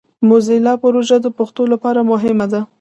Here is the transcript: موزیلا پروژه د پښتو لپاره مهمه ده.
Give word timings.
موزیلا 0.27 0.73
پروژه 0.83 1.17
د 1.21 1.27
پښتو 1.37 1.63
لپاره 1.73 1.99
مهمه 2.11 2.45
ده. 2.51 2.61